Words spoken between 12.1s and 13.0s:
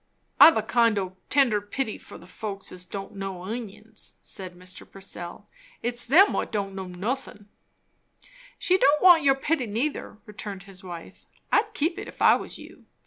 I was you.